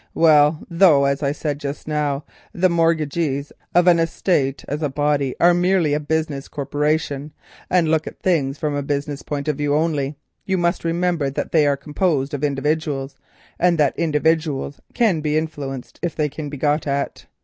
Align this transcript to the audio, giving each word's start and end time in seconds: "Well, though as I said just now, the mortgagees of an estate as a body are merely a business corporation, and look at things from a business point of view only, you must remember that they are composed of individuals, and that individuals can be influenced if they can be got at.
"Well, 0.15 0.65
though 0.67 1.05
as 1.05 1.21
I 1.21 1.31
said 1.31 1.59
just 1.59 1.87
now, 1.87 2.25
the 2.53 2.71
mortgagees 2.71 3.51
of 3.75 3.85
an 3.85 3.99
estate 3.99 4.65
as 4.67 4.81
a 4.81 4.89
body 4.89 5.35
are 5.39 5.53
merely 5.53 5.93
a 5.93 5.99
business 5.99 6.47
corporation, 6.47 7.33
and 7.69 7.87
look 7.87 8.07
at 8.07 8.19
things 8.19 8.57
from 8.57 8.73
a 8.73 8.81
business 8.81 9.21
point 9.21 9.47
of 9.47 9.57
view 9.59 9.75
only, 9.75 10.15
you 10.43 10.57
must 10.57 10.83
remember 10.83 11.29
that 11.29 11.51
they 11.51 11.67
are 11.67 11.77
composed 11.77 12.33
of 12.33 12.43
individuals, 12.43 13.15
and 13.59 13.77
that 13.77 13.93
individuals 13.95 14.81
can 14.95 15.21
be 15.21 15.37
influenced 15.37 15.99
if 16.01 16.15
they 16.15 16.29
can 16.29 16.49
be 16.49 16.57
got 16.57 16.87
at. 16.87 17.27